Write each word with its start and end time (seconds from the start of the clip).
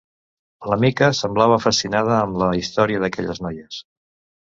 La 0.71 0.77
Mica 0.83 1.09
semblava 1.19 1.61
fascinada 1.67 2.17
amb 2.23 2.43
la 2.45 2.51
història 2.65 3.07
d'aquelles 3.07 3.47
noies. 3.49 3.83